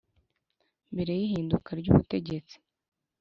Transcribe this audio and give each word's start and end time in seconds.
mbere 0.93 1.11
y’ihinduka 1.19 1.69
ry’ubutegetsi 1.79 2.55